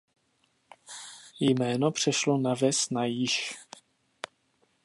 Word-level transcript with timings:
Jméno 1.39 1.91
přešlo 1.91 2.37
na 2.37 2.53
ves 2.53 2.89
na 2.89 3.05
již. 3.05 3.55